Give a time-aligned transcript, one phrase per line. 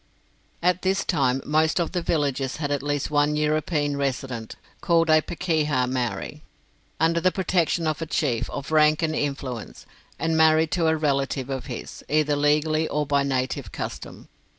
[0.63, 5.21] At this time most of the villages had at least one European resident called a
[5.21, 6.41] Pakeha Maori,
[6.99, 9.85] under the protection of a chief of rank and influence,
[10.17, 14.27] and married to a relative of his, either legally or by native custom.